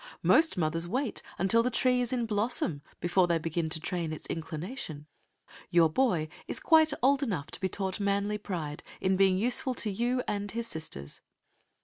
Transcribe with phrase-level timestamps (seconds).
[0.23, 4.25] Most mothers wait until the tree is in blossom before they begin to train its
[4.25, 5.05] inclination.
[5.69, 9.91] Your boy is quite old enough to be taught manly pride, in being useful to
[9.91, 11.21] you and his sisters.